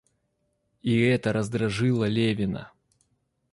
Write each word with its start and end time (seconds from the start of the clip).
И 0.81 0.99
эта 0.99 1.31
раздражило 1.31 2.05
Левина. 2.07 2.71